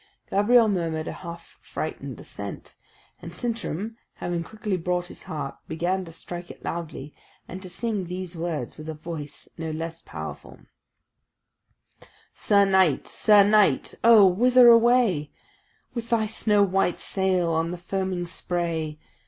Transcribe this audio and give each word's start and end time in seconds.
Gabrielle 0.31 0.67
murmured 0.67 1.07
a 1.07 1.11
half 1.11 1.59
frightened 1.61 2.19
assent; 2.19 2.73
and 3.21 3.31
Sintram 3.33 3.97
having 4.15 4.43
quickly 4.43 4.75
brought 4.75 5.05
his 5.05 5.25
harp, 5.25 5.59
began 5.67 6.03
to 6.05 6.11
strike 6.11 6.49
it 6.49 6.63
loudly, 6.63 7.13
and 7.47 7.61
to 7.61 7.69
sing 7.69 8.05
these 8.07 8.35
words 8.35 8.77
with 8.79 8.89
a 8.89 8.95
voice 8.95 9.47
no 9.59 9.69
less 9.69 10.01
powerful: 10.01 10.61
"Sir 12.33 12.65
knight, 12.65 13.05
sir 13.07 13.43
knight, 13.43 13.93
oh! 14.03 14.25
whither 14.25 14.69
away 14.69 15.29
With 15.93 16.09
thy 16.09 16.25
snow 16.25 16.63
white 16.63 16.97
sail 16.97 17.51
on 17.51 17.69
the 17.69 17.77
foaming 17.77 18.25
spray?" 18.25 18.97